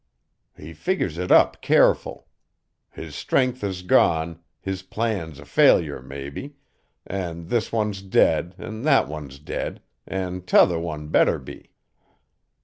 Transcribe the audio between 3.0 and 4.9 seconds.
strength is gone, his